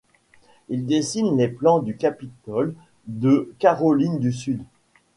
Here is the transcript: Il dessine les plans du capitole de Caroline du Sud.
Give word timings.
Il 0.69 0.87
dessine 0.87 1.37
les 1.37 1.47
plans 1.47 1.77
du 1.77 1.95
capitole 1.95 2.73
de 3.05 3.53
Caroline 3.59 4.17
du 4.17 4.33
Sud. 4.33 4.63